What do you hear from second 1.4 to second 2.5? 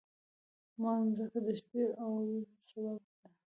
د شپې او ورځې